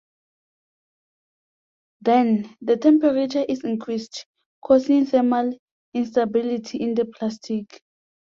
[2.01, 4.25] Then, the temperature is increased,
[4.65, 5.53] causing thermal
[5.93, 7.81] instability in the plastic.